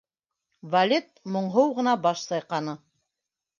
Валет 0.75 1.11
моңһоу 1.37 1.77
ғына 1.81 1.95
баш 2.09 2.25
сайҡаны. 2.33 2.77